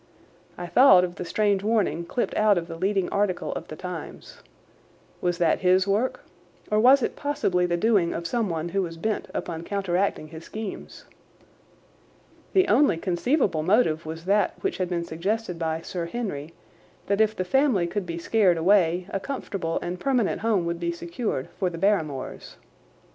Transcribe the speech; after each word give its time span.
I 0.57 0.65
thought 0.65 1.03
of 1.03 1.17
the 1.17 1.25
strange 1.25 1.61
warning 1.61 2.05
clipped 2.05 2.33
out 2.33 2.57
of 2.57 2.67
the 2.67 2.75
leading 2.75 3.07
article 3.09 3.53
of 3.53 3.67
the 3.67 3.75
Times. 3.75 4.41
Was 5.21 5.37
that 5.37 5.59
his 5.59 5.85
work 5.87 6.25
or 6.71 6.79
was 6.79 7.03
it 7.03 7.15
possibly 7.15 7.67
the 7.67 7.77
doing 7.77 8.11
of 8.11 8.25
someone 8.25 8.69
who 8.69 8.81
was 8.81 8.97
bent 8.97 9.27
upon 9.31 9.63
counteracting 9.63 10.29
his 10.29 10.43
schemes? 10.43 11.05
The 12.53 12.67
only 12.67 12.97
conceivable 12.97 13.61
motive 13.61 14.03
was 14.07 14.25
that 14.25 14.55
which 14.61 14.79
had 14.79 14.89
been 14.89 15.05
suggested 15.05 15.59
by 15.59 15.81
Sir 15.81 16.07
Henry, 16.07 16.55
that 17.05 17.21
if 17.21 17.35
the 17.35 17.45
family 17.45 17.85
could 17.85 18.07
be 18.07 18.17
scared 18.17 18.57
away 18.57 19.05
a 19.11 19.19
comfortable 19.19 19.77
and 19.83 19.99
permanent 19.99 20.41
home 20.41 20.65
would 20.65 20.79
be 20.79 20.91
secured 20.91 21.47
for 21.59 21.69
the 21.69 21.77
Barrymores. 21.77 22.55